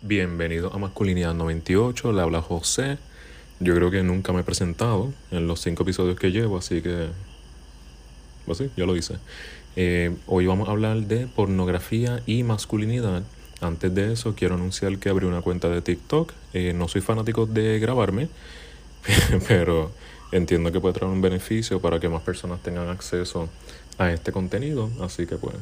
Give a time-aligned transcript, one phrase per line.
[0.00, 2.98] Bienvenido a Masculinidad 98, le habla José.
[3.58, 7.08] Yo creo que nunca me he presentado en los cinco episodios que llevo, así que...
[8.46, 9.16] Pues sí, ya lo hice.
[9.74, 13.24] Eh, hoy vamos a hablar de pornografía y masculinidad.
[13.60, 16.32] Antes de eso, quiero anunciar que abrí una cuenta de TikTok.
[16.52, 18.28] Eh, no soy fanático de grabarme,
[19.48, 19.90] pero
[20.30, 23.48] entiendo que puede traer un beneficio para que más personas tengan acceso
[23.98, 24.90] a este contenido.
[25.00, 25.56] Así que pues,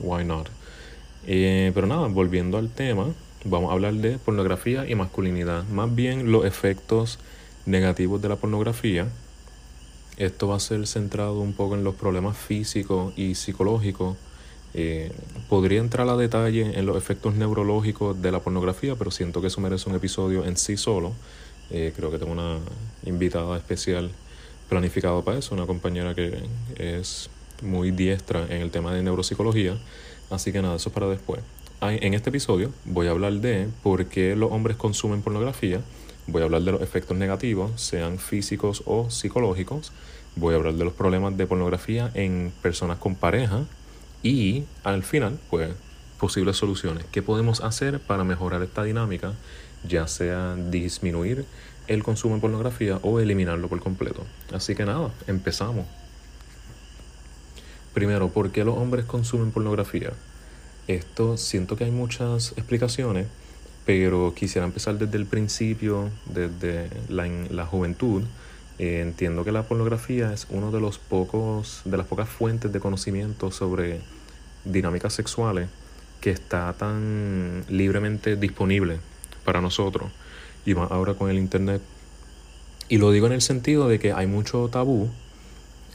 [0.00, 0.48] why not?
[1.28, 5.64] Eh, pero nada, volviendo al tema, vamos a hablar de pornografía y masculinidad.
[5.68, 7.18] Más bien los efectos
[7.66, 9.08] negativos de la pornografía.
[10.16, 14.16] Esto va a ser centrado un poco en los problemas físicos y psicológicos.
[14.74, 15.12] Eh,
[15.48, 19.60] podría entrar a detalle en los efectos neurológicos de la pornografía, pero siento que eso
[19.60, 21.12] merece un episodio en sí solo.
[21.70, 22.58] Eh, creo que tengo una
[23.04, 24.10] invitada especial
[24.68, 26.42] planificada para eso, una compañera que
[26.76, 27.30] es
[27.62, 29.78] muy diestra en el tema de neuropsicología.
[30.28, 31.40] Así que nada, eso es para después.
[31.82, 35.80] En este episodio voy a hablar de por qué los hombres consumen pornografía,
[36.26, 39.90] voy a hablar de los efectos negativos, sean físicos o psicológicos,
[40.36, 43.64] voy a hablar de los problemas de pornografía en personas con pareja
[44.22, 45.70] y al final, pues,
[46.18, 47.06] posibles soluciones.
[47.10, 49.32] ¿Qué podemos hacer para mejorar esta dinámica?
[49.88, 51.46] Ya sea disminuir
[51.86, 54.26] el consumo de pornografía o eliminarlo por completo.
[54.52, 55.86] Así que nada, empezamos.
[57.94, 60.12] Primero, ¿por qué los hombres consumen pornografía?
[60.88, 63.26] Esto siento que hay muchas explicaciones,
[63.84, 68.22] pero quisiera empezar desde el principio, desde la, la juventud.
[68.78, 72.80] Eh, entiendo que la pornografía es uno de los pocos, de las pocas fuentes de
[72.80, 74.00] conocimiento sobre
[74.64, 75.68] dinámicas sexuales
[76.20, 78.98] que está tan libremente disponible
[79.44, 80.10] para nosotros
[80.64, 81.80] y más ahora con el internet.
[82.88, 85.10] Y lo digo en el sentido de que hay mucho tabú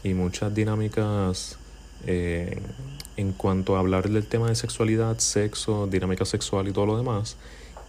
[0.03, 1.57] y muchas dinámicas
[2.05, 2.59] eh,
[3.17, 7.37] en cuanto a hablar del tema de sexualidad, sexo, dinámica sexual y todo lo demás,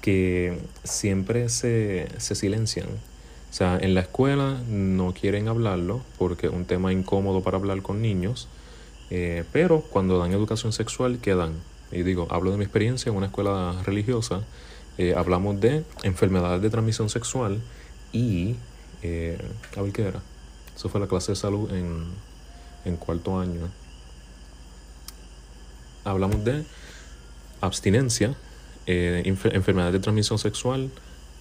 [0.00, 2.87] que siempre se, se silencian.
[2.87, 7.82] O sea, en la escuela no quieren hablarlo porque es un tema incómodo para hablar
[7.82, 8.49] con niños,
[9.10, 11.54] eh, pero cuando dan educación sexual quedan.
[11.91, 14.43] Y digo, hablo de mi experiencia en una escuela religiosa,
[14.98, 17.60] eh, hablamos de enfermedades de transmisión sexual
[18.12, 18.56] y,
[19.03, 19.38] eh,
[19.77, 20.22] a ver qué era,
[20.75, 22.04] eso fue la clase de salud en,
[22.84, 23.71] en cuarto año
[26.06, 26.65] hablamos de
[27.61, 28.34] abstinencia,
[28.87, 30.91] eh, enfermedad de transmisión sexual,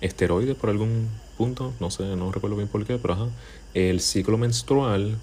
[0.02, 3.28] esteroides por algún punto, no sé, no recuerdo bien por qué, pero ajá,
[3.74, 5.18] el ciclo menstrual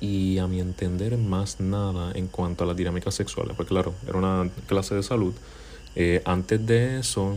[0.00, 4.18] y a mi entender más nada en cuanto a las dinámicas sexuales, porque claro, era
[4.18, 5.34] una clase de salud.
[5.96, 7.36] Eh, antes de eso,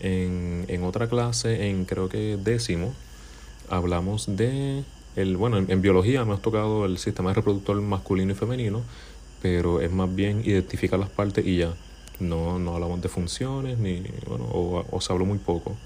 [0.00, 2.94] en, otra clase, en creo que décimo,
[3.68, 4.84] hablamos de,
[5.16, 8.82] el, bueno, en, en biología hemos tocado el sistema reproductor masculino y femenino,
[9.44, 11.74] pero es más bien identificar las partes y ya.
[12.18, 15.76] No, no hablamos de funciones, ni, bueno, o, se habló muy poco.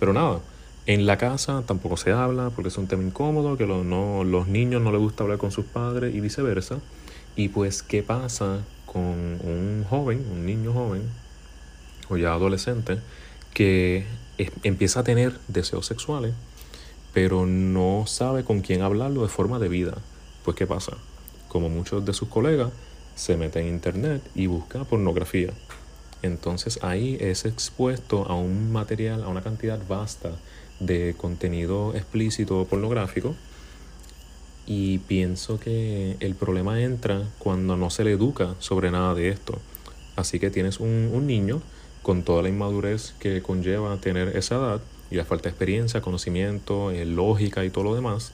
[0.00, 0.40] Pero nada,
[0.86, 4.48] en la casa tampoco se habla porque es un tema incómodo, que los, no, los
[4.48, 6.78] niños no les gusta hablar con sus padres y viceversa.
[7.36, 11.02] Y pues, ¿qué pasa con un joven, un niño joven,
[12.08, 13.00] o ya adolescente,
[13.52, 14.06] que
[14.62, 16.32] empieza a tener deseos sexuales,
[17.12, 19.98] pero no sabe con quién hablarlo de forma debida?
[20.42, 20.96] Pues, ¿qué pasa?
[21.48, 22.70] Como muchos de sus colegas,
[23.14, 25.52] se mete en internet y busca pornografía.
[26.22, 30.32] Entonces ahí es expuesto a un material, a una cantidad vasta
[30.80, 33.34] de contenido explícito pornográfico.
[34.66, 39.58] Y pienso que el problema entra cuando no se le educa sobre nada de esto.
[40.14, 41.62] Así que tienes un, niño
[42.02, 44.80] con toda la inmadurez que conlleva tener esa edad
[45.10, 48.32] y la falta de experiencia, conocimiento, eh, lógica y todo lo demás.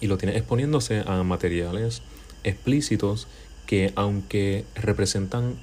[0.00, 2.00] Y lo tienes exponiéndose a materiales
[2.44, 3.26] explícitos
[3.66, 5.54] que aunque representan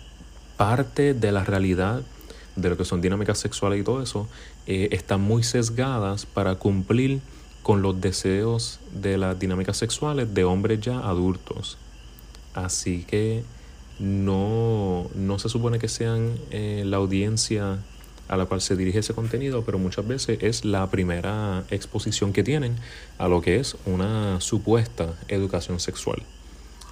[0.58, 2.02] parte de la realidad
[2.56, 4.28] de lo que son dinámicas sexuales y todo eso,
[4.68, 7.22] eh, están muy sesgadas para cumplir
[7.64, 11.78] con los deseos de las dinámicas sexuales de hombres ya adultos.
[12.53, 13.44] Así que
[14.00, 17.80] no, no se supone que sean eh, la audiencia
[18.28, 22.44] a la cual se dirige ese contenido, pero muchas veces es la primera exposición que
[22.44, 22.75] tienen
[23.18, 26.24] a lo que es una supuesta educación sexual.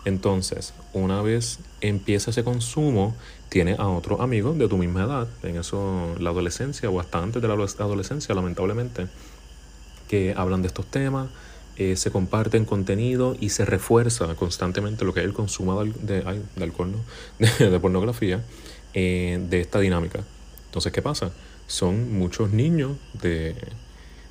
[0.05, 3.15] Entonces, una vez empieza ese consumo,
[3.49, 7.41] tiene a otros amigos de tu misma edad, en eso la adolescencia o hasta antes
[7.41, 9.07] de la adolescencia, lamentablemente,
[10.07, 11.29] que hablan de estos temas,
[11.77, 16.93] eh, se comparten contenido y se refuerza constantemente lo que es el consumo de, alcohol,
[17.39, 18.43] de, pornografía,
[18.93, 20.23] eh, de esta dinámica.
[20.65, 21.31] Entonces, ¿qué pasa?
[21.67, 23.55] Son muchos niños de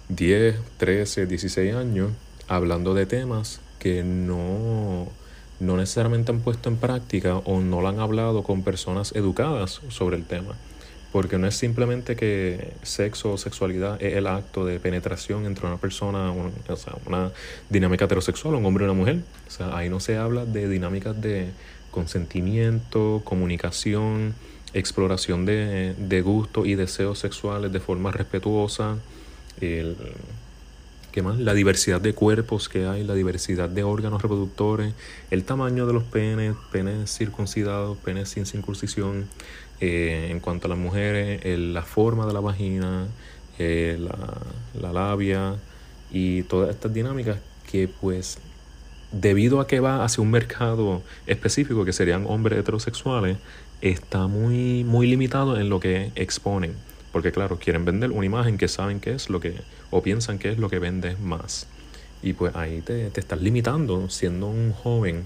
[0.09, 2.11] 10, 13, 16 años
[2.49, 5.09] hablando de temas que no
[5.61, 10.17] no necesariamente han puesto en práctica o no lo han hablado con personas educadas sobre
[10.17, 10.55] el tema.
[11.13, 15.79] Porque no es simplemente que sexo o sexualidad es el acto de penetración entre una
[15.79, 17.33] persona, o sea, una
[17.71, 19.21] dinámica heterosexual, un hombre y una mujer.
[19.47, 21.49] O sea, ahí no se habla de dinámicas de
[21.91, 24.35] consentimiento, comunicación,
[24.75, 28.99] exploración de, de gustos y deseos sexuales de forma respetuosa.
[31.13, 31.39] ¿Qué más?
[31.39, 34.93] La diversidad de cuerpos que hay, la diversidad de órganos reproductores,
[35.31, 39.27] el tamaño de los penes, penes circuncidados, penes sin circuncisión,
[39.81, 43.07] eh, en cuanto a las mujeres, la forma de la vagina,
[43.59, 44.37] eh, la,
[44.81, 45.57] la labia
[46.11, 47.39] y todas estas dinámicas
[47.71, 48.39] que pues
[49.13, 53.39] debido a que va hacia un mercado específico que serían hombres heterosexuales,
[53.81, 56.75] está muy, muy limitado en lo que exponen.
[57.19, 59.57] Porque claro, quieren vender una imagen que saben que es lo que,
[59.91, 61.67] o piensan que es lo que vende más.
[62.23, 65.25] Y pues ahí te, te estás limitando siendo un joven,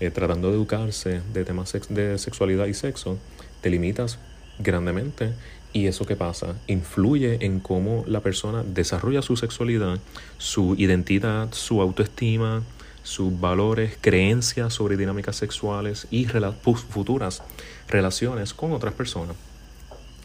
[0.00, 3.16] eh, tratando de educarse de temas de sexualidad y sexo
[3.62, 4.18] te limitas
[4.58, 5.32] grandemente
[5.72, 9.98] y eso que pasa influye en cómo la persona desarrolla su sexualidad,
[10.36, 12.64] su identidad, su autoestima,
[13.02, 17.42] sus valores, creencias sobre dinámicas sexuales y futuras
[17.88, 19.47] relaciones con otras personas.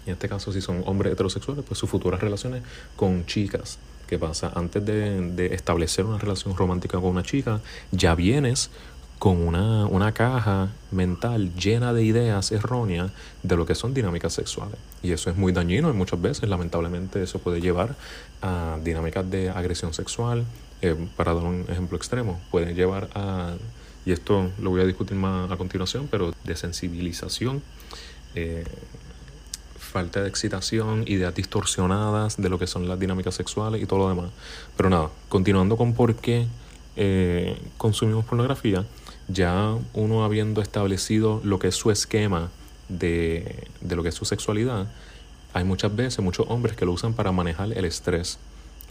[0.05, 2.63] En este caso, si son hombres heterosexuales, pues sus futuras relaciones
[2.95, 3.77] con chicas.
[4.07, 4.51] ¿Qué pasa?
[4.53, 7.61] Antes de, establecer una relación romántica con una chica,
[7.91, 8.69] ya vienes
[9.17, 13.11] con una, una, caja mental llena de ideas erróneas
[13.41, 14.75] de lo que son dinámicas sexuales.
[15.01, 17.95] Y eso es muy dañino y muchas veces, lamentablemente, eso puede llevar
[18.41, 20.43] a dinámicas de agresión sexual.
[20.81, 23.53] Eh, para dar un ejemplo extremo, puede llevar a,
[24.05, 27.61] y esto lo voy a discutir más a continuación, pero de sensibilización,
[28.35, 28.65] eh,
[29.93, 34.09] falta de excitación, ideas distorsionadas de lo que son las dinámicas sexuales y todo lo
[34.09, 34.31] demás.
[34.75, 36.47] Pero nada, continuando con por qué
[36.95, 38.85] eh, consumimos pornografía,
[39.27, 42.49] ya uno habiendo establecido lo que es su esquema
[42.89, 44.87] de, lo que es su sexualidad,
[45.53, 48.39] hay muchas veces muchos hombres que lo usan para manejar el estrés.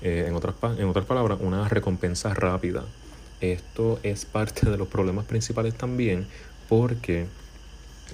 [0.03, 2.85] Eh, en, otras, en otras palabras, una recompensa rápida.
[3.41, 6.27] Esto es parte de los problemas principales también
[6.69, 7.27] porque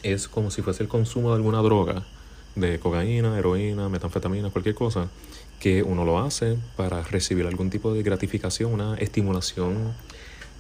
[0.03, 2.03] es como si fuese el consumo de alguna droga,
[2.61, 5.09] de cocaína, heroína, metanfetamina, cualquier cosa,
[5.61, 9.95] que uno lo hace para recibir algún tipo de gratificación, una estimulación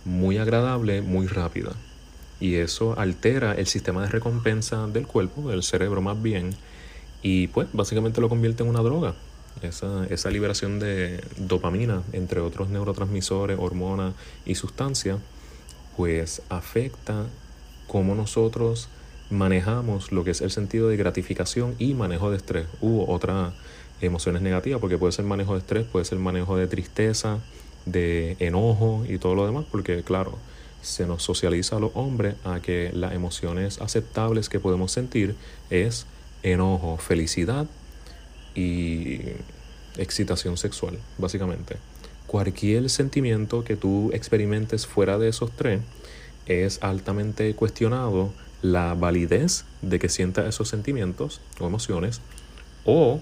[0.04, 1.72] muy agradable, muy rápida.
[2.40, 6.54] Y eso altera el sistema de recompensa del cuerpo, del cerebro más bien,
[7.22, 9.14] y pues básicamente lo convierte en una droga.
[9.62, 14.14] Esa, esa liberación de dopamina, entre otros neurotransmisores, hormonas
[14.46, 15.18] y sustancias,
[15.96, 17.24] pues afecta
[17.88, 18.88] cómo nosotros
[19.30, 23.52] manejamos lo que es el sentido de gratificación y manejo de estrés u otras
[24.00, 27.38] emociones negativas, porque puede ser manejo de estrés, puede ser manejo de tristeza,
[27.84, 30.38] de enojo y todo lo demás, porque claro,
[30.82, 35.34] se nos socializa a los hombres a que las emociones aceptables que podemos sentir
[35.70, 36.06] es
[36.42, 37.66] enojo, felicidad
[38.54, 39.20] y
[39.96, 41.76] excitación sexual, básicamente.
[42.26, 45.80] Cualquier sentimiento que tú experimentes fuera de esos tres
[46.46, 48.32] es altamente cuestionado
[48.62, 52.20] la validez de que sientas esos sentimientos o emociones
[52.84, 53.20] o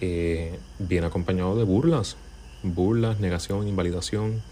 [0.00, 2.16] eh, viene acompañado de burlas
[2.62, 4.42] burlas, negación, invalidación.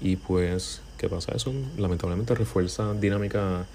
[0.00, 1.32] Y pues, ¿qué pasa?
[1.32, 3.66] Eso lamentablemente refuerza dinámicas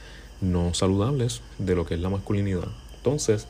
[0.41, 2.67] no saludables de lo que es la masculinidad.
[2.97, 3.47] Entonces,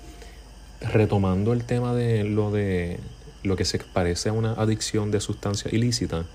[0.82, 3.00] retomando el tema de lo de
[3.44, 6.26] lo que se parece a una adicción de sustancia ilícita,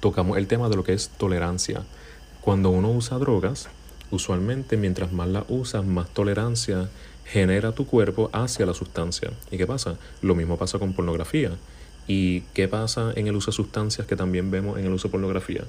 [0.00, 1.82] tocamos el tema de lo que es tolerancia.
[2.40, 3.68] Cuando uno usa drogas,
[4.10, 6.88] usualmente mientras más la usas, más tolerancia
[7.24, 9.30] genera tu cuerpo hacia la sustancia.
[9.50, 9.96] ¿Y qué pasa?
[10.22, 11.52] Lo mismo pasa con pornografía.
[12.06, 15.12] ¿Y qué pasa en el uso de sustancias que también vemos en el uso de
[15.12, 15.64] pornografía?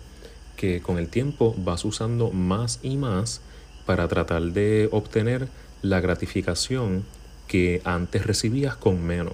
[0.55, 3.41] Que con el tiempo vas usando más y más
[3.85, 5.47] para tratar de obtener
[5.81, 7.05] la gratificación
[7.47, 9.33] que antes recibías con menos.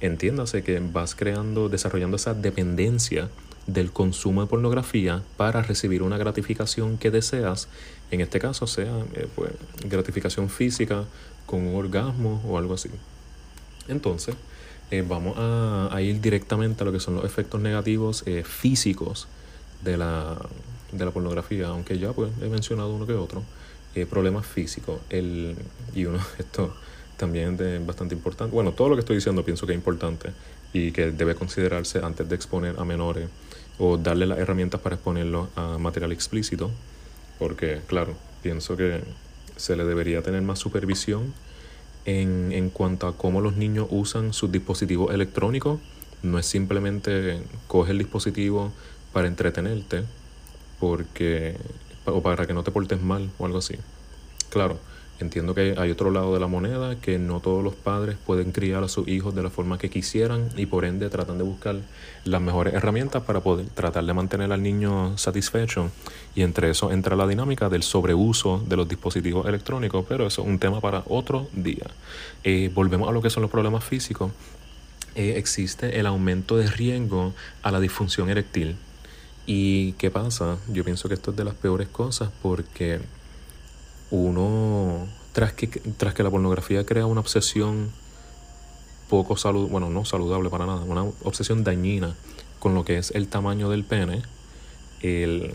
[0.00, 3.28] Entiéndase que vas creando, desarrollando esa dependencia
[3.68, 7.68] del consumo de pornografía para recibir una gratificación que deseas,
[8.10, 9.52] en este caso sea eh, pues,
[9.84, 11.04] gratificación física
[11.44, 12.88] con un orgasmo o algo así.
[13.86, 14.34] Entonces,
[14.90, 19.28] eh, vamos a, ir directamente a lo que son los efectos negativos eh, físicos
[19.84, 20.38] de la,
[20.90, 23.44] de la pornografía, aunque ya pues he mencionado uno que otro,
[24.08, 25.00] problemas físicos.
[25.10, 25.56] El,
[25.94, 26.74] y uno, esto
[27.18, 28.54] también es bastante importante.
[28.54, 30.30] Bueno, todo lo que estoy diciendo pienso que es importante
[30.72, 33.28] y que debe considerarse antes de exponer a menores
[33.78, 36.70] o darle las herramientas para exponerlo a material explícito,
[37.38, 39.02] porque claro, pienso que
[39.56, 41.34] se le debería tener más supervisión
[42.04, 45.80] en, en cuanto a cómo los niños usan sus dispositivos electrónicos.
[46.22, 48.72] No es simplemente coge el dispositivo
[49.12, 50.04] para entretenerte
[50.80, 51.56] porque,
[52.04, 53.76] o para que no te portes mal o algo así.
[54.50, 54.78] Claro,
[55.20, 58.84] Entiendo que hay otro lado de la moneda, que no todos los padres pueden criar
[58.84, 61.76] a sus hijos de la forma que quisieran y por ende tratan de buscar
[62.24, 65.90] las mejores herramientas para poder tratar de mantener al niño satisfecho.
[66.36, 70.48] Y entre eso entra la dinámica del sobreuso de los dispositivos electrónicos, pero eso es
[70.48, 71.86] un tema para otro día.
[72.44, 74.30] Eh, volvemos a lo que son los problemas físicos.
[75.16, 78.76] Eh, existe el aumento de riesgo a la disfunción eréctil.
[79.46, 80.58] ¿Y qué pasa?
[80.68, 83.00] Yo pienso que esto es de las peores cosas porque
[84.10, 87.90] uno, tras que, tras que la pornografía crea una obsesión
[89.08, 92.14] poco saludable, bueno, no saludable para nada, una obsesión dañina
[92.58, 94.22] con lo que es el tamaño del pene,
[95.00, 95.54] el,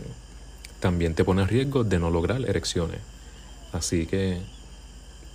[0.80, 3.00] también te pone en riesgo de no lograr erecciones.
[3.72, 4.40] Así que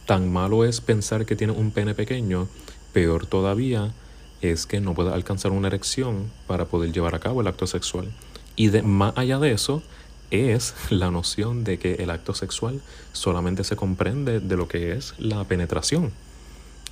[0.05, 2.47] tan malo es pensar que tienes un pene pequeño,
[2.93, 3.93] peor todavía
[4.41, 8.11] es que no puedas alcanzar una erección para poder llevar a cabo el acto sexual.
[8.55, 9.83] Y de, más allá de eso,
[10.31, 12.81] es la noción de que el acto sexual
[13.13, 16.12] solamente se comprende de lo que es la penetración.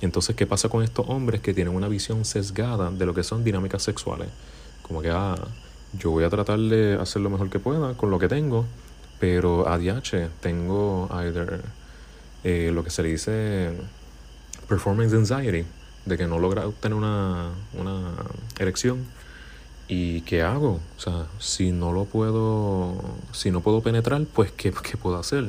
[0.00, 3.44] Entonces, ¿qué pasa con estos hombres que tienen una visión sesgada de lo que son
[3.44, 4.28] dinámicas sexuales?
[4.82, 5.36] Como que, ah,
[5.98, 8.64] yo voy a tratar de hacer lo mejor que pueda con lo que tengo,
[9.18, 11.62] pero ADH tengo either
[12.44, 13.72] eh, lo que se le dice
[14.68, 15.64] performance anxiety,
[16.04, 18.12] de que no logra obtener una, una
[18.58, 19.04] erección
[19.88, 20.80] ¿Y qué hago?
[20.96, 22.94] O sea, si no lo puedo,
[23.32, 25.46] si no puedo penetrar, pues ¿qué, ¿qué, puedo hacer?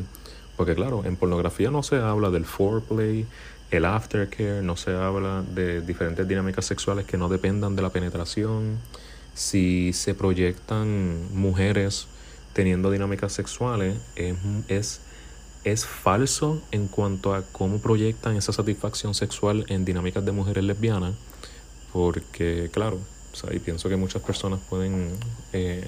[0.56, 3.28] Porque claro, en pornografía no se habla del foreplay,
[3.70, 8.78] el aftercare, no se habla de diferentes dinámicas sexuales que no dependan de la penetración.
[9.34, 12.08] Si se proyectan mujeres
[12.54, 14.36] teniendo dinámicas sexuales, es,
[14.70, 15.02] es,
[15.66, 21.14] es falso en cuanto a cómo proyectan esa satisfacción sexual en dinámicas de mujeres lesbianas.
[21.92, 23.00] Porque, claro,
[23.52, 25.12] y pienso que muchas personas pueden
[25.54, 25.88] eh,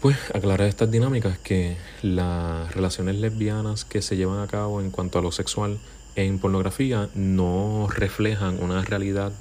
[0.00, 5.18] pues aclarar estas dinámicas que las relaciones lesbianas que se llevan a cabo en cuanto
[5.18, 5.78] a lo sexual
[6.16, 9.32] en pornografía no reflejan una realidad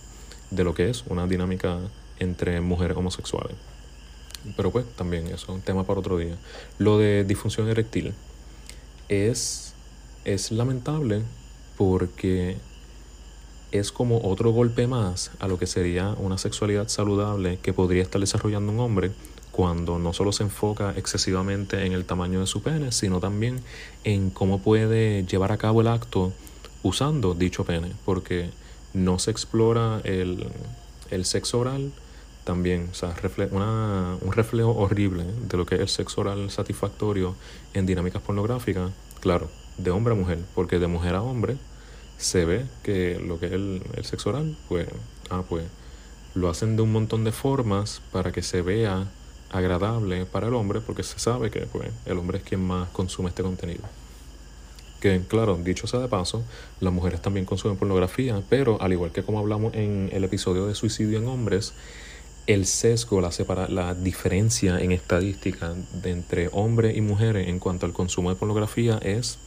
[0.52, 1.80] de lo que es una dinámica
[2.20, 3.56] entre mujeres homosexuales.
[4.56, 6.36] Pero pues también eso es un tema para otro día.
[6.78, 8.14] Lo de disfunción eréctil
[9.10, 9.74] es,
[10.26, 11.22] es lamentable
[11.78, 12.58] porque
[13.72, 18.20] es como otro golpe más a lo que sería una sexualidad saludable que podría estar
[18.20, 19.12] desarrollando un hombre
[19.52, 23.62] cuando no solo se enfoca excesivamente en el tamaño de su pene, sino también
[24.04, 26.32] en cómo puede llevar a cabo el acto
[26.84, 28.50] usando dicho pene, porque
[28.94, 30.48] no se explora el,
[31.24, 31.92] sexo oral
[32.46, 33.14] también, o sea,
[34.22, 37.36] un reflejo horrible de lo que es el sexo oral satisfactorio
[37.74, 41.58] en dinámicas pornográficas, claro, de hombre a mujer, porque de mujer a hombre
[42.24, 44.88] se ve que lo que es el, sexo oral, pues,
[45.30, 45.66] ah, pues,
[46.34, 49.08] lo hacen de un montón de formas para que se vea
[49.50, 53.30] agradable para el hombre, porque se sabe que pues, el hombre es quien más consume
[53.30, 53.84] este contenido.
[55.02, 56.44] Que, claro, dicho sea de paso,
[56.80, 60.76] las mujeres también consumen pornografía, pero al igual que como hablamos en el episodio de
[60.76, 61.74] suicidio en hombres,
[62.48, 67.86] el sesgo, la, separa, la diferencia en estadística de entre hombres y mujeres en cuanto
[67.86, 69.38] al consumo de pornografía es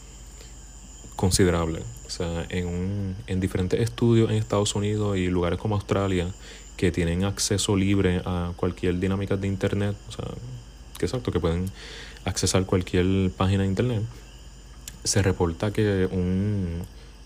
[1.16, 1.82] considerable.
[2.06, 6.28] O sea, en, un, en diferentes estudios en Estados Unidos y lugares como Australia
[6.76, 10.24] que tienen acceso libre a cualquier dinámica de Internet, o sea,
[10.98, 11.70] que exacto, que pueden
[12.24, 14.02] accesar cualquier página de Internet,
[15.04, 16.82] se reporta que un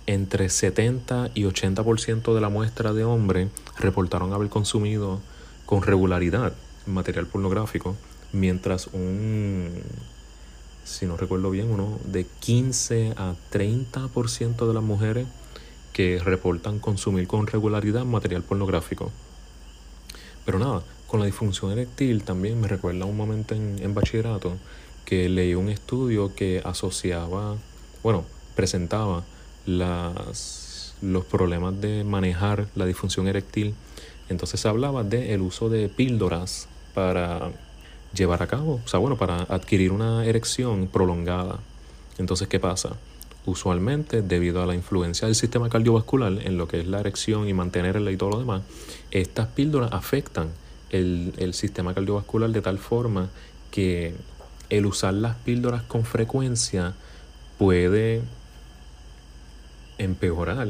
[0.06, 5.20] entre 70 y 80% de la muestra de hombres reportaron haber consumido
[5.66, 6.54] con regularidad
[6.86, 7.94] material pornográfico,
[8.32, 9.82] mientras un
[10.88, 15.26] si no recuerdo bien, uno de 15 a 30% de las mujeres
[15.92, 19.12] que reportan consumir con regularidad material pornográfico.
[20.44, 24.56] Pero nada, con la disfunción eréctil también me recuerda un momento en, en bachillerato
[25.04, 27.56] que leí un estudio que asociaba,
[28.02, 29.24] bueno, presentaba
[29.66, 33.74] las, los problemas de manejar la disfunción eréctil.
[34.28, 37.52] Entonces hablaba del el uso de píldoras para
[38.14, 41.58] llevar a cabo, o sea, bueno, para adquirir una erección prolongada.
[42.18, 42.96] Entonces, ¿qué pasa?
[43.46, 47.54] Usualmente, debido a la influencia del sistema cardiovascular en lo que es la erección y
[47.54, 48.62] mantenerla y todo lo demás,
[49.10, 50.48] estas píldoras afectan
[50.90, 53.28] el, el sistema cardiovascular de tal forma
[53.70, 54.14] que
[54.70, 56.94] el usar las píldoras con frecuencia
[57.58, 58.22] puede
[59.98, 60.68] empeorar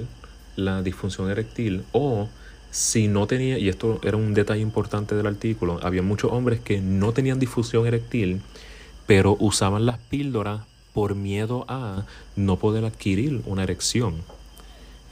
[0.57, 2.29] la disfunción eréctil o
[2.71, 6.81] si no tenía, y esto era un detalle importante del artículo, había muchos hombres que
[6.81, 8.43] no tenían difusión eréctil,
[9.07, 12.05] pero usaban las píldoras por miedo a
[12.37, 14.17] no poder adquirir una erección.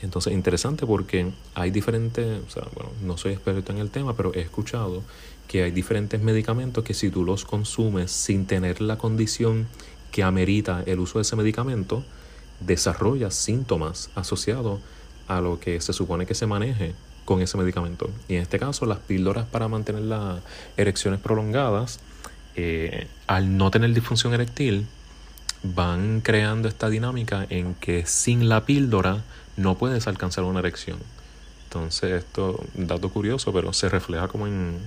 [0.03, 4.35] Entonces, interesante porque hay diferentes, o sea, bueno, no soy experto en el tema, pero
[4.35, 5.03] he escuchado
[5.49, 9.67] que hay diferentes medicamentos que si tú los consumes sin tener la condición
[10.11, 12.05] que amerita el uso de ese medicamento,
[12.61, 14.81] desarrolla síntomas asociados
[15.29, 16.95] a lo que se supone que se maneje
[17.27, 18.09] con ese medicamento.
[18.29, 20.41] Y en este caso, las píldoras para mantener las
[20.79, 22.01] erecciones prolongadas,
[22.55, 24.87] eh, al no tener disfunción eréctil,
[25.63, 29.25] van creando esta dinámica en que sin la píldora
[29.59, 30.99] no puedes alcanzar una erección.
[31.65, 34.79] Entonces, esto, dato curioso, pero se refleja como en,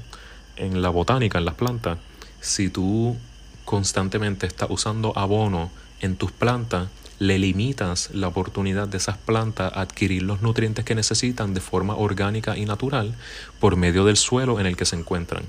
[0.56, 2.00] en la botánica, en las plantas.
[2.40, 3.18] Si tú
[3.66, 5.70] constantemente estás usando abono
[6.02, 6.88] en tus plantas,
[7.20, 11.96] le limitas la oportunidad de esas plantas a adquirir los nutrientes que necesitan de forma
[11.96, 13.14] orgánica y natural
[13.60, 15.44] por medio del suelo en el que se encuentran.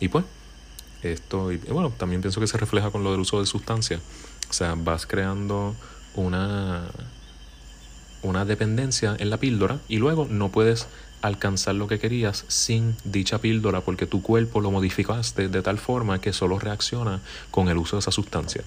[0.00, 0.24] Y pues,
[1.02, 4.00] esto, y bueno, también pienso que se refleja con lo del uso de sustancias.
[4.50, 5.74] O sea, vas creando
[6.14, 6.84] una,
[8.22, 10.86] una dependencia en la píldora y luego no puedes
[11.22, 16.20] alcanzar lo que querías sin dicha píldora porque tu cuerpo lo modificaste de tal forma
[16.20, 18.62] que solo reacciona con el uso de esa sustancia.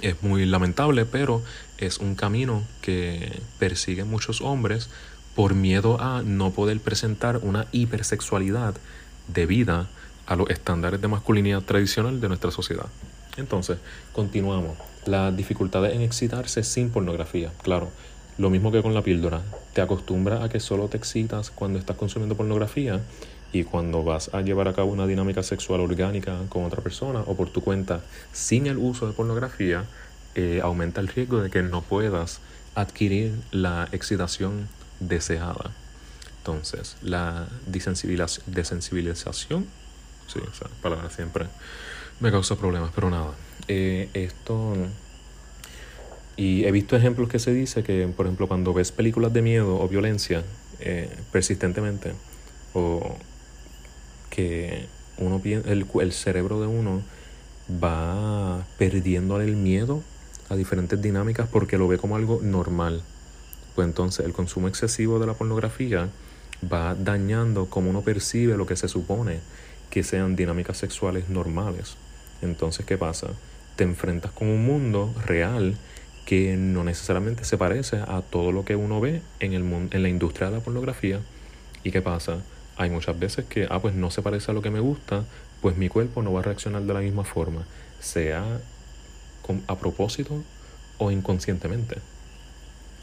[0.00, 1.42] Es muy lamentable, pero
[1.78, 4.88] es un camino que persiguen muchos hombres
[5.34, 8.74] por miedo a no poder presentar una hipersexualidad
[9.28, 9.88] debida
[10.26, 12.86] a los estándares de masculinidad tradicional de nuestra sociedad.
[13.36, 13.78] Entonces,
[14.12, 14.76] continuamos.
[15.06, 17.52] Las dificultades en excitarse sin pornografía.
[17.62, 17.90] Claro,
[18.38, 19.42] lo mismo que con la píldora.
[19.72, 23.00] Te acostumbras a que solo te excitas cuando estás consumiendo pornografía
[23.52, 27.36] y cuando vas a llevar a cabo una dinámica sexual orgánica con otra persona o
[27.36, 28.02] por tu cuenta
[28.32, 29.84] sin el uso de pornografía,
[30.34, 32.40] eh, aumenta el riesgo de que no puedas
[32.74, 34.68] adquirir la excitación
[35.00, 35.70] deseada.
[36.38, 39.66] Entonces, la desensibilización,
[40.26, 41.46] sí, esa palabra siempre
[42.20, 43.32] me causa problemas, pero nada.
[43.68, 44.74] Eh, esto.
[46.36, 49.80] Y he visto ejemplos que se dice que, por ejemplo, cuando ves películas de miedo
[49.80, 50.42] o violencia
[50.80, 52.12] eh, persistentemente,
[52.72, 53.16] o
[54.30, 54.86] que
[55.16, 57.02] uno el, el cerebro de uno
[57.82, 60.02] va perdiendo el miedo
[60.48, 63.02] a diferentes dinámicas porque lo ve como algo normal.
[63.74, 66.08] Pues entonces el consumo excesivo de la pornografía
[66.72, 69.40] va dañando como uno percibe lo que se supone
[69.90, 71.96] que sean dinámicas sexuales normales.
[72.42, 73.28] Entonces, ¿qué pasa?
[73.76, 75.76] Te enfrentas con un mundo real
[76.24, 80.02] que no necesariamente se parece a todo lo que uno ve en, el mundo, en
[80.02, 81.20] la industria de la pornografía.
[81.82, 82.42] ¿Y qué pasa?
[82.76, 85.24] Hay muchas veces que, ah, pues no se parece a lo que me gusta,
[85.60, 87.64] pues mi cuerpo no va a reaccionar de la misma forma,
[88.00, 88.60] sea
[89.66, 90.42] a propósito
[90.98, 91.96] o inconscientemente.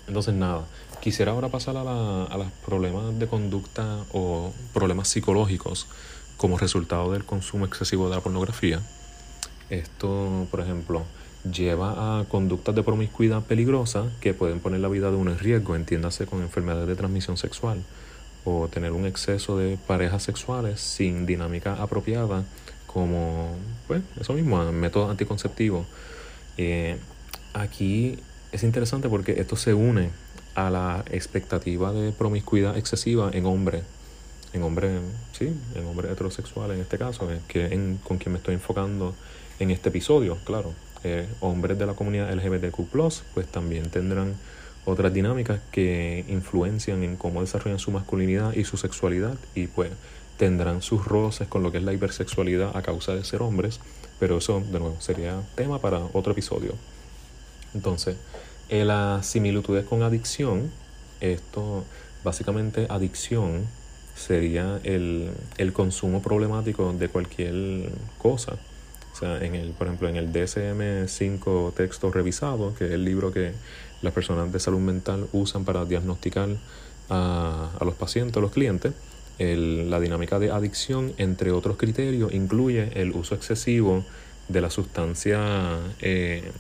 [0.08, 0.66] Entonces, nada,
[1.02, 5.88] quisiera ahora pasar a, la, a los problemas de conducta o problemas psicológicos
[6.38, 8.82] como resultado del consumo excesivo de la pornografía.
[9.70, 11.04] Esto, por ejemplo,
[11.50, 15.76] lleva a conductas de promiscuidad peligrosas que pueden poner la vida de uno en riesgo,
[15.76, 17.84] entiéndase con enfermedades de transmisión sexual
[18.44, 22.44] o tener un exceso de parejas sexuales sin dinámica apropiada
[22.88, 23.56] como,
[23.88, 25.86] pues, eso mismo, métodos anticonceptivos.
[26.58, 26.98] Eh,
[27.54, 28.20] aquí
[28.52, 30.10] es interesante porque esto se une
[30.56, 33.84] a la expectativa de promiscuidad excesiva en hombres,
[34.54, 38.56] en hombres, sí, en hombres heterosexuales en este caso, que en, con quien me estoy
[38.56, 39.16] enfocando
[39.60, 40.74] en este episodio, claro.
[41.04, 42.86] Eh, hombres de la comunidad LGBTQ,
[43.34, 44.36] pues también tendrán
[44.86, 49.92] otras dinámicas que influencian en cómo desarrollan su masculinidad y su sexualidad y pues
[50.38, 53.80] tendrán sus roces con lo que es la hipersexualidad a causa de ser hombres,
[54.22, 56.76] pero eso de nuevo sería tema para otro episodio.
[57.74, 58.18] Entonces,
[58.70, 60.70] en las similitudes con adicción,
[61.22, 61.84] esto
[62.24, 63.66] básicamente adicción
[64.16, 68.60] sería el, el consumo problemático de cualquier cosa
[69.12, 73.32] o sea, en el, por ejemplo, en el DSM-5 texto revisado, que es el libro
[73.32, 73.54] que
[74.04, 76.50] las personas de salud mental usan para diagnosticar
[77.10, 78.94] a, a los pacientes, a los clientes,
[79.42, 84.06] la dinámica de adicción, entre otros criterios, incluye el uso excesivo
[84.48, 86.52] de la sustancia eh,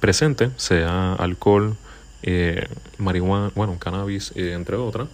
[0.00, 1.76] presente, sea alcohol,
[2.22, 2.66] eh,
[2.98, 5.08] marihuana, bueno, cannabis, eh, entre otras.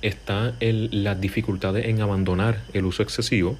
[0.00, 3.56] Está el, las dificultades en abandonar el uso excesivo,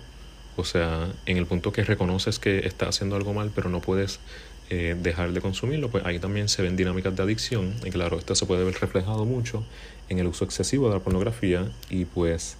[0.56, 4.20] o sea, en el punto que reconoces que estás haciendo algo mal, pero no puedes
[4.68, 7.74] dejar de consumirlo, pues ahí también se ven dinámicas de adicción.
[7.86, 9.64] Y claro, esto se puede ver reflejado mucho
[10.08, 11.70] en el uso excesivo de la pornografía.
[11.90, 12.56] Y pues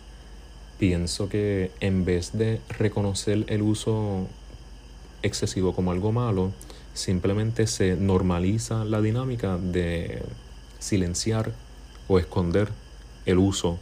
[0.79, 4.27] pienso que en vez de reconocer el uso
[5.23, 6.53] excesivo como algo malo,
[6.95, 10.23] simplemente se normaliza la dinámica de
[10.79, 11.53] silenciar
[12.09, 12.69] o esconder
[13.27, 13.79] el uso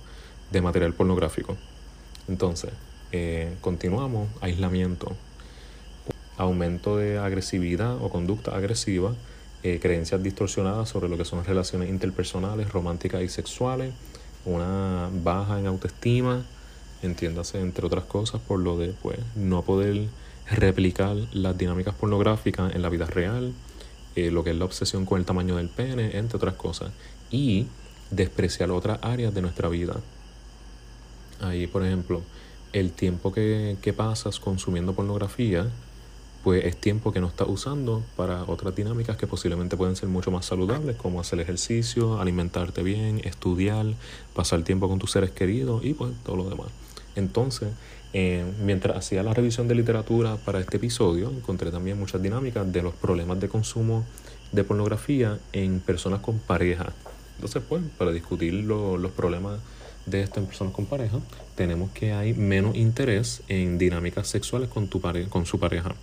[0.50, 1.56] de material pornográfico.
[2.28, 2.70] Entonces,
[3.12, 5.16] eh, continuamos, aislamiento,
[6.36, 9.14] aumento de agresividad o conducta agresiva,
[9.66, 13.92] eh, creencias distorsionadas sobre lo que son relaciones interpersonales, románticas y sexuales,
[14.44, 16.44] una baja en autoestima,
[17.02, 20.06] entiéndase entre otras cosas por lo de pues, no poder
[20.48, 23.54] replicar las dinámicas pornográficas en la vida real,
[24.14, 26.92] eh, lo que es la obsesión con el tamaño del pene, entre otras cosas,
[27.32, 27.66] y
[28.12, 29.96] despreciar otras áreas de nuestra vida.
[31.40, 32.22] Ahí, por ejemplo,
[32.72, 35.68] el tiempo que, que pasas consumiendo pornografía,
[36.46, 40.30] pues es tiempo que no estás usando para otras dinámicas que posiblemente pueden ser mucho
[40.30, 43.84] más saludables, como hacer ejercicio, alimentarte bien, estudiar,
[44.32, 46.68] pasar tiempo con tus seres queridos y pues todo lo demás.
[47.16, 47.70] Entonces,
[48.12, 52.80] eh, mientras hacía la revisión de literatura para este episodio, encontré también muchas dinámicas de
[52.80, 54.04] los problemas de consumo
[54.52, 56.92] de pornografía en personas con pareja.
[57.34, 59.58] Entonces, pues, para discutir los problemas
[60.06, 61.18] de esto en personas con pareja,
[61.56, 65.96] tenemos que hay menos interés en dinámicas sexuales con, tu pare con su pareja.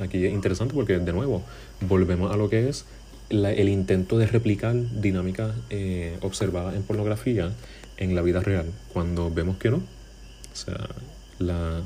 [0.00, 1.42] Aquí es interesante porque, de nuevo,
[1.80, 2.84] volvemos a lo que es
[3.30, 7.52] el intento de replicar dinámicas eh, observadas en pornografía
[7.96, 10.88] en la vida real, cuando vemos que no, o sea,
[11.38, 11.82] la,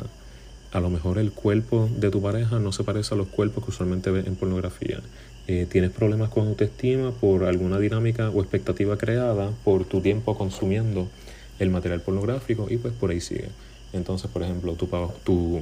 [0.73, 3.71] a lo mejor el cuerpo de tu pareja no se parece a los cuerpos que
[3.71, 5.01] usualmente ves en pornografía.
[5.47, 11.09] Eh, tienes problemas con autoestima por alguna dinámica o expectativa creada por tu tiempo consumiendo
[11.59, 13.49] el material pornográfico y pues por ahí sigue.
[13.93, 14.89] Entonces, por ejemplo, tu,
[15.23, 15.61] tu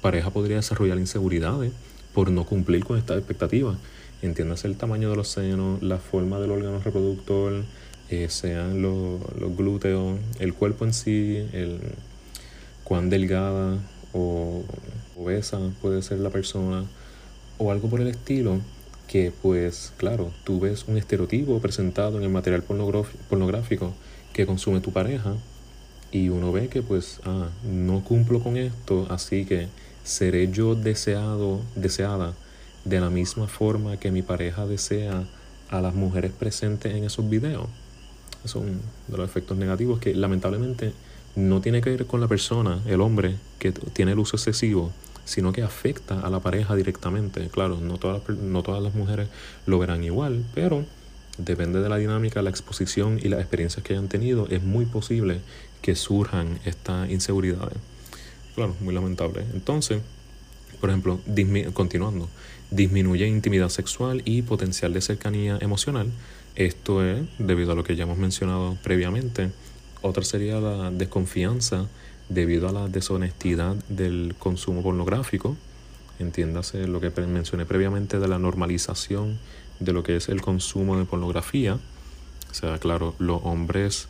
[0.00, 1.72] pareja podría desarrollar inseguridades
[2.14, 3.76] por no cumplir con estas expectativas.
[4.22, 7.64] Entiendas el tamaño de los senos, la forma del órgano reproductor,
[8.10, 11.78] eh, sean los, los glúteos, el cuerpo en sí, el,
[12.84, 13.78] cuán delgada
[14.12, 14.64] o
[15.16, 16.84] obesa puede ser la persona
[17.58, 18.60] o algo por el estilo
[19.08, 23.94] que pues claro, tú ves un estereotipo presentado en el material pornográfico
[24.32, 25.34] que consume tu pareja
[26.12, 29.68] y uno ve que pues ah, no cumplo con esto, así que
[30.04, 32.34] seré yo deseado, deseada
[32.84, 35.24] de la misma forma que mi pareja desea
[35.70, 37.66] a las mujeres presentes en esos videos.
[38.44, 40.92] Esos son de los efectos negativos que lamentablemente
[41.36, 44.92] no tiene que ver con la persona, el hombre, que tiene el uso excesivo,
[45.24, 47.48] sino que afecta a la pareja directamente.
[47.48, 49.28] Claro, no todas, no todas las mujeres
[49.66, 50.84] lo verán igual, pero
[51.36, 55.40] depende de la dinámica, la exposición y las experiencias que hayan tenido, es muy posible
[55.82, 57.76] que surjan estas inseguridades.
[58.58, 59.44] Claro, muy lamentable.
[59.54, 60.02] Entonces,
[60.80, 61.20] por ejemplo,
[61.74, 62.28] continuando,
[62.72, 66.10] disminuye intimidad sexual y potencial de cercanía emocional.
[66.56, 69.52] Esto es debido a lo que ya hemos mencionado previamente
[70.02, 71.86] otra sería la desconfianza
[72.28, 75.56] debido a la deshonestidad del consumo pornográfico.
[76.18, 79.38] Entiéndase lo que mencioné previamente de la normalización
[79.78, 81.78] de lo que es el consumo de pornografía.
[82.50, 84.08] O sea, claro, los hombres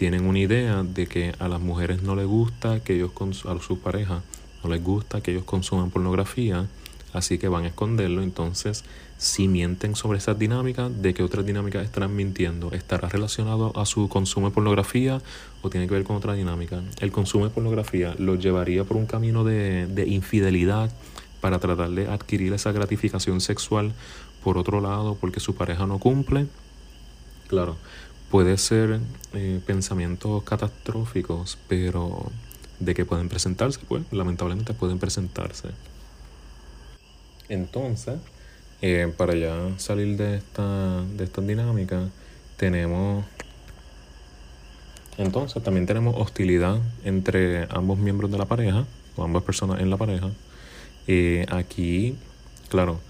[0.00, 3.12] tienen una idea de que a las mujeres no les gusta que ellos,
[3.44, 4.22] a sus parejas,
[4.64, 6.66] no les gusta que ellos consuman pornografía
[7.12, 8.22] así que van a esconderlo.
[8.22, 8.82] Entonces,
[9.18, 12.72] si mienten sobre esas dinámicas, ¿de qué otras dinámicas estarán mintiendo?
[12.72, 15.20] ¿Estará relacionado a su consumo de pornografía
[15.60, 16.80] o tiene que ver con otra dinámica?
[17.00, 20.90] El consumo de pornografía lo llevaría por un camino de infidelidad
[21.42, 23.92] para tratar de adquirir esa gratificación sexual
[24.42, 26.46] por otro lado porque su pareja no cumple.
[27.48, 27.76] Claro,
[28.30, 29.00] puede ser
[29.34, 32.30] eh, pensamientos catastróficos, pero
[32.78, 35.68] de que pueden presentarse, pues lamentablemente pueden presentarse.
[37.48, 38.20] Entonces,
[38.82, 42.08] eh, para ya salir de esta, de esta dinámica,
[42.56, 43.24] tenemos.
[45.18, 49.96] Entonces, también tenemos hostilidad entre ambos miembros de la pareja, o ambas personas en la
[49.96, 50.30] pareja.
[51.06, 52.16] Eh, aquí,
[52.68, 53.00] claro,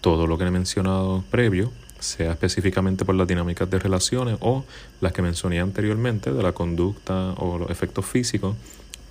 [0.00, 4.64] todo lo que he mencionado previo, sea específicamente por las dinámicas de relaciones o
[5.00, 8.56] las que mencioné anteriormente de la conducta o los efectos físicos,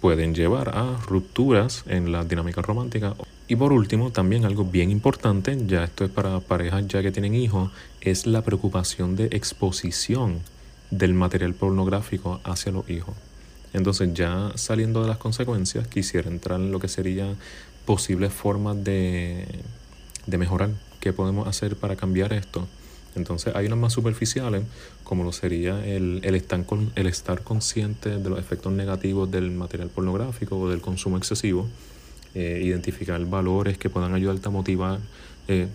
[0.02, 3.16] pueden llevar a rupturas en la dinámica romántica.
[3.48, 7.36] Y por último, también algo bien importante, ya esto es para parejas ya que tienen
[7.36, 7.72] hijos,
[8.02, 10.40] es la preocupación de exposición
[10.92, 13.16] del material pornográfico hacia los hijos.
[13.74, 17.36] Entonces ya saliendo de las consecuencias, quisiera entrar en lo que sería
[17.86, 19.46] posibles formas de,
[20.26, 20.70] de mejorar.
[21.00, 22.68] ¿Qué podemos hacer para cambiar esto?
[23.20, 24.64] Entonces hay unas más superficiales,
[25.04, 29.52] como lo sería el, el, estar, con, el estar consciente de los efectos negativos del
[29.52, 31.68] material pornográfico o del consumo excesivo,
[32.34, 35.00] eh, identificar valores que puedan ayudarte a motivar,
[35.50, 35.68] eh,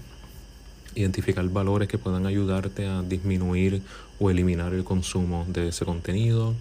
[0.95, 3.83] identificar valores que puedan ayudarte a disminuir
[4.19, 6.55] o eliminar el consumo de ese contenido,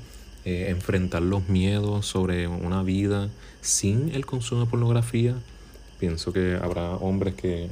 [0.43, 3.29] eh, enfrentar los miedos sobre una vida
[3.61, 5.35] sin el consumo de pornografía.
[5.99, 7.69] Pienso que habrá hombres que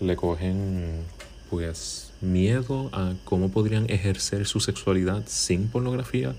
[0.00, 1.02] le cogen
[1.50, 6.34] pues miedo a cómo podrían ejercer su sexualidad sin pornografía.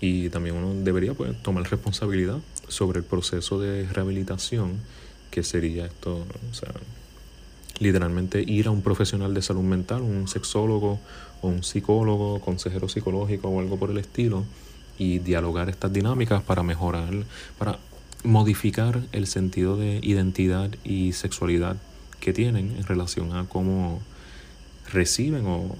[0.00, 4.78] Y también uno debería pues, tomar responsabilidad sobre el proceso de rehabilitación
[5.30, 6.72] que sería esto, o sea,
[7.80, 11.00] literalmente ir a un profesional de salud mental, un sexólogo
[11.42, 14.44] o un psicólogo, consejero psicológico o algo por el estilo
[14.98, 17.12] y dialogar estas dinámicas para mejorar,
[17.58, 17.78] para
[18.24, 21.76] modificar el sentido de identidad y sexualidad
[22.20, 24.00] que tienen en relación a cómo
[24.92, 25.76] reciben o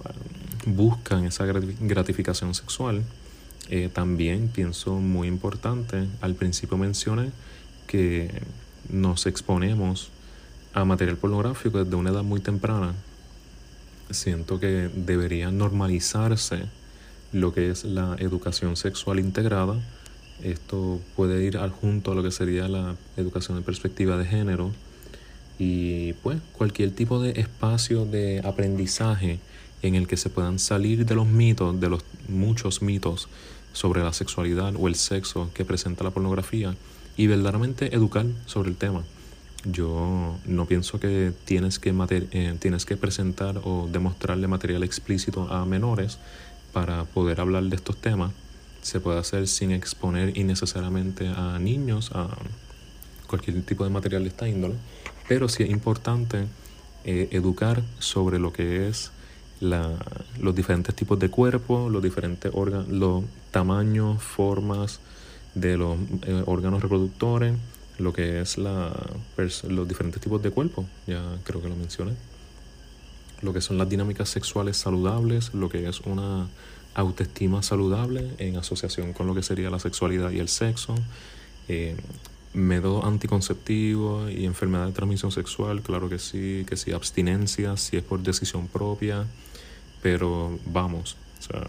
[0.66, 3.02] buscan esa gratificación sexual.
[3.70, 7.30] Eh, también pienso muy importante, al principio mencioné
[7.86, 8.42] que
[8.88, 10.10] nos exponemos
[10.72, 12.94] a material pornográfico desde una edad muy temprana.
[14.10, 16.66] Siento que debería normalizarse
[17.32, 19.74] lo que es la educación sexual integrada.
[20.42, 24.72] Esto puede ir al junto a lo que sería la educación en perspectiva de género.
[25.58, 29.40] Y pues cualquier tipo de espacio de aprendizaje
[29.82, 33.28] en el que se puedan salir de los mitos, de los muchos mitos
[33.72, 36.74] sobre la sexualidad o el sexo que presenta la pornografía
[37.16, 39.04] y verdaderamente educar sobre el tema.
[39.64, 45.64] Yo no pienso que tienes que, eh, tienes que presentar o demostrarle material explícito a
[45.64, 46.18] menores
[46.72, 48.32] para poder hablar de estos temas.
[48.82, 52.28] Se puede hacer sin exponer innecesariamente a niños a
[53.26, 54.74] cualquier tipo de material de esta índole,
[55.28, 56.46] pero sí es importante
[57.04, 59.12] eh, educar sobre lo que es
[59.60, 65.00] los diferentes tipos de cuerpo, los diferentes órganos, los tamaños, formas
[65.54, 67.54] de los eh, órganos reproductores,
[67.98, 68.92] lo que es la,
[69.68, 72.12] los diferentes tipos de cuerpo, ya creo que lo mencioné,
[73.42, 76.46] lo que son las dinámicas sexuales saludables, lo que es una
[76.94, 80.94] autoestima saludable en asociación con lo que sería la sexualidad y el sexo,
[81.68, 81.96] eh,
[82.54, 88.02] métodos anticonceptivos y enfermedad de transmisión sexual, claro que sí, que sí, abstinencia, si es
[88.02, 89.26] por decisión propia,
[90.02, 91.66] pero vamos, o sea,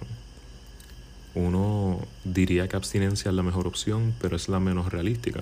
[1.36, 5.42] uno diría que abstinencia es la mejor opción, pero es la menos realística.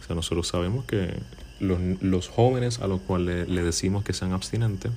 [0.00, 1.14] O sea, nosotros sabemos que
[1.60, 4.92] los, los jóvenes a los cuales le, decimos que sean abstinentes,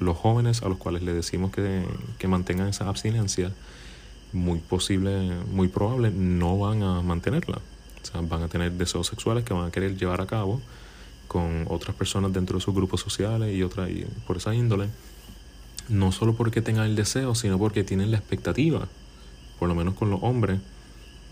[0.00, 1.84] los jóvenes a los cuales le decimos que,
[2.18, 3.52] que mantengan esa abstinencia,
[4.32, 7.60] muy posible, muy probable, no van a mantenerla.
[8.12, 10.60] Van a tener deseos sexuales que van a querer llevar a cabo
[11.28, 14.88] con otras personas dentro de sus grupos sociales y otra y por esa índole
[15.88, 18.88] no solo porque tengan el deseo, sino porque tienen la expectativa,
[19.58, 20.60] por lo menos con los hombres,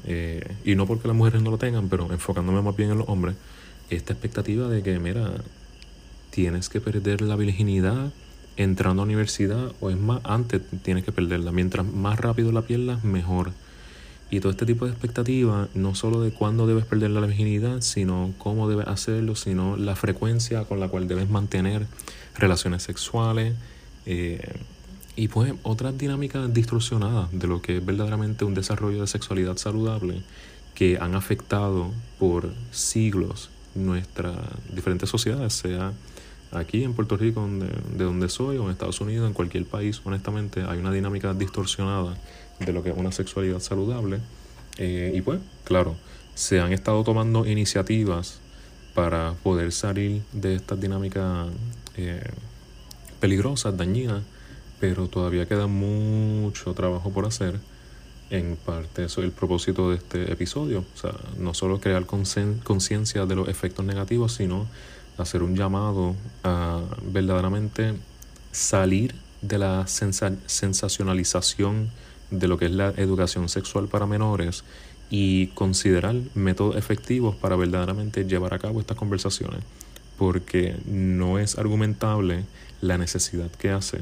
[0.07, 3.09] eh, y no porque las mujeres no lo tengan, pero enfocándome más bien en los
[3.09, 3.37] hombres,
[3.91, 5.33] esta expectativa de que, mira,
[6.31, 8.13] tienes que perder la virginidad
[8.57, 11.51] entrando a la universidad, o es más, antes tienes que perderla.
[11.51, 13.53] Mientras más rápido la pierdas, mejor.
[14.31, 18.33] Y todo este tipo de expectativa, no solo de cuándo debes perder la virginidad, sino
[18.39, 21.87] cómo debes hacerlo, sino la frecuencia con la cual debes mantener
[22.37, 23.55] relaciones sexuales,
[24.07, 24.59] eh,
[25.17, 30.23] y pues otras dinámicas distorsionadas de lo que es verdaderamente un desarrollo de sexualidad saludable
[30.75, 34.37] que han afectado por siglos nuestras
[34.75, 35.93] diferentes sociedades, sea
[36.51, 37.49] aquí en Puerto Rico,
[37.97, 42.17] de donde soy, o en Estados Unidos, en cualquier país, honestamente, hay una dinámica distorsionada
[42.61, 44.21] de lo que es una sexualidad saludable.
[44.79, 45.97] Eh, y pues, claro,
[46.35, 48.41] se han estado tomando iniciativas
[48.95, 51.47] para poder salir de esta dinámica
[51.97, 52.23] eh,
[53.21, 54.23] peligrosas, dañinas,
[54.81, 57.59] pero todavía queda mucho trabajo por hacer.
[58.31, 63.27] En parte eso es el propósito de este episodio, o sea, no solo crear conciencia
[63.27, 64.67] de los efectos negativos, sino
[65.19, 67.93] hacer un llamado a verdaderamente
[68.51, 71.91] salir de la sensacionalización
[72.39, 74.65] de lo que es la educación sexual para menores
[75.11, 79.61] y considerar métodos efectivos para verdaderamente llevar a cabo estas conversaciones,
[80.19, 82.45] porque no es argumentable
[82.81, 83.99] la necesidad que hace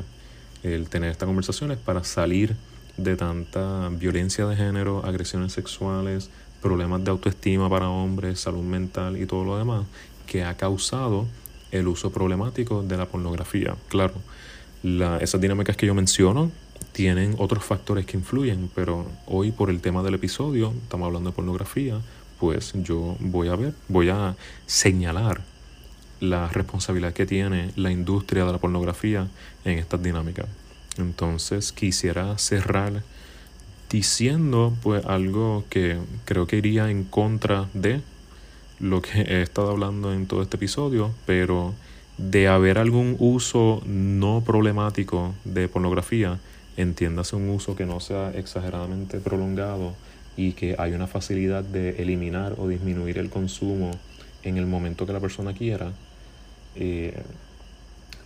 [0.62, 2.56] el tener estas conversaciones para salir
[2.96, 9.26] de tanta violencia de género, agresiones sexuales, problemas de autoestima para hombres, salud mental y
[9.26, 9.86] todo lo demás
[10.26, 11.26] que ha causado
[11.72, 13.74] el uso problemático de la pornografía.
[13.88, 14.14] Claro,
[15.20, 16.50] esas dinámicas que yo menciono
[16.92, 21.36] tienen otros factores que influyen, pero hoy por el tema del episodio, estamos hablando de
[21.36, 22.00] pornografía,
[22.38, 25.42] pues yo voy a ver, voy a señalar
[26.20, 29.28] la responsabilidad que tiene la industria de la pornografía
[29.64, 30.46] en estas dinámicas.
[30.98, 33.02] Entonces quisiera cerrar
[33.90, 38.00] diciendo pues algo que creo que iría en contra de
[38.80, 41.74] lo que he estado hablando en todo este episodio, pero
[42.18, 46.38] de haber algún uso no problemático de pornografía,
[46.76, 49.94] entiéndase un uso que no sea exageradamente prolongado
[50.36, 53.90] y que hay una facilidad de eliminar o disminuir el consumo
[54.42, 55.92] en el momento que la persona quiera,
[56.74, 57.22] eh,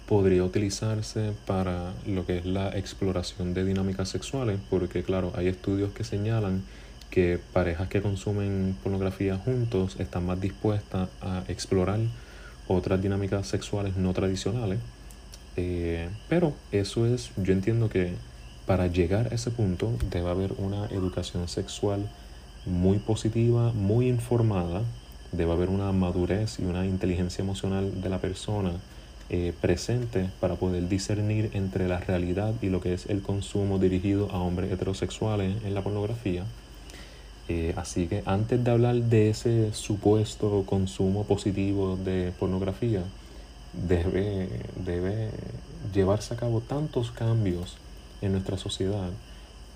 [0.06, 5.92] podría utilizarse para lo que es la exploración de dinámicas sexuales, porque claro, hay estudios
[5.92, 6.62] que señalan
[7.10, 12.00] que parejas que consumen pornografía juntos están más dispuestas a explorar
[12.68, 14.78] otras dinámicas sexuales no tradicionales.
[15.56, 18.12] Eh, pero eso es, yo entiendo que
[18.66, 22.08] para llegar a ese punto debe haber una educación sexual
[22.66, 24.82] muy positiva, muy informada,
[25.30, 28.72] debe haber una madurez y una inteligencia emocional de la persona
[29.30, 34.30] eh, presente para poder discernir entre la realidad y lo que es el consumo dirigido
[34.32, 36.44] a hombres heterosexuales en la pornografía.
[37.48, 43.04] Eh, así que antes de hablar de ese supuesto consumo positivo de pornografía,
[43.72, 44.48] debe,
[44.84, 45.30] debe
[45.94, 47.76] llevarse a cabo tantos cambios
[48.20, 49.10] en nuestra sociedad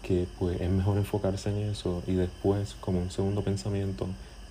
[0.02, 4.06] que pues es mejor enfocarse en eso y después como un segundo pensamiento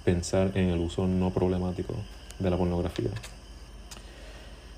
[0.06, 1.94] pensar en el uso no problemático
[2.40, 3.10] de la pornografía.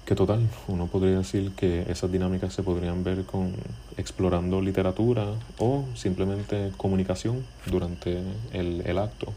[0.05, 3.53] Que total, uno podría decir que esas dinámicas se podrían ver con
[3.97, 5.25] explorando literatura
[5.59, 8.19] o simplemente comunicación durante
[8.51, 9.31] el, el acto,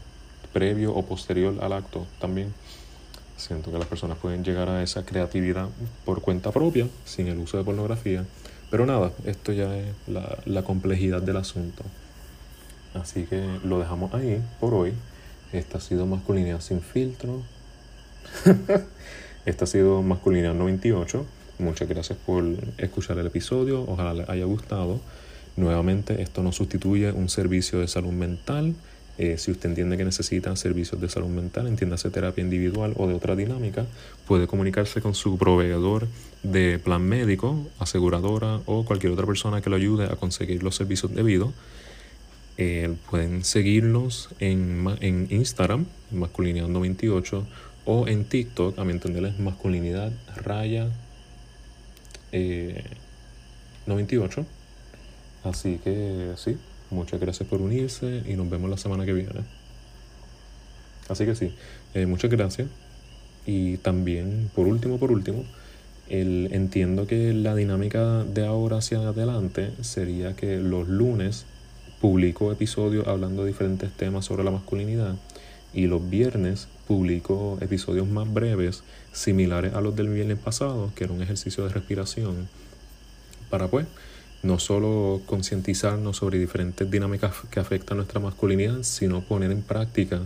[0.51, 2.53] previo o posterior al acto también.
[3.37, 5.69] Siento que las personas pueden llegar a esa creatividad
[6.03, 8.25] por cuenta propia, sin el uso de pornografía.
[8.69, 11.83] Pero nada, esto ya es la, la complejidad del asunto.
[12.93, 14.93] Así que lo dejamos ahí por hoy.
[15.51, 17.43] Esta ha sido Masculinidad sin filtro.
[19.45, 21.25] Esta ha sido Masculinidad 98.
[21.59, 22.43] Muchas gracias por
[22.77, 23.83] escuchar el episodio.
[23.87, 24.99] Ojalá les haya gustado.
[25.55, 28.75] Nuevamente, esto no sustituye un servicio de salud mental.
[29.17, 33.13] Eh, si usted entiende que necesita servicios de salud mental, entiéndase terapia individual o de
[33.13, 33.85] otra dinámica,
[34.27, 36.07] puede comunicarse con su proveedor
[36.43, 41.15] de plan médico, aseguradora o cualquier otra persona que lo ayude a conseguir los servicios
[41.15, 41.53] debidos.
[42.57, 47.43] Eh, pueden seguirnos en, en Instagram, masculinidad98,
[47.85, 50.89] o en TikTok, a mi entender es masculinidad raya
[53.85, 54.41] 98.
[54.41, 54.45] Eh,
[55.43, 56.57] Así que sí,
[56.89, 59.41] muchas gracias por unirse y nos vemos la semana que viene.
[61.09, 61.53] Así que sí,
[61.93, 62.67] eh, muchas gracias.
[63.45, 65.43] Y también, por último, por último,
[66.09, 71.45] el, entiendo que la dinámica de ahora hacia adelante sería que los lunes
[72.01, 75.15] publico episodios hablando de diferentes temas sobre la masculinidad
[75.73, 81.13] y los viernes publico episodios más breves similares a los del viernes pasado, que era
[81.13, 82.47] un ejercicio de respiración,
[83.49, 83.87] para pues
[84.43, 90.21] no solo concientizarnos sobre diferentes dinámicas que afectan nuestra masculinidad, sino poner en práctica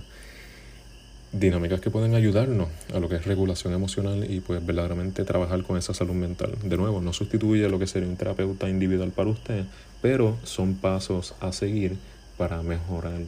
[1.31, 5.77] dinámicas que pueden ayudarnos a lo que es regulación emocional y pues verdaderamente trabajar con
[5.77, 6.55] esa salud mental.
[6.63, 9.65] De nuevo, no sustituye lo que sería un terapeuta individual para usted,
[10.01, 11.97] pero son pasos a seguir
[12.37, 13.21] para mejorar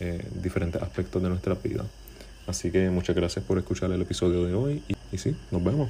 [0.00, 1.84] eh, diferentes aspectos de nuestra vida.
[2.46, 5.88] Así que muchas gracias por escuchar el episodio de hoy y, y sí, nos vemos.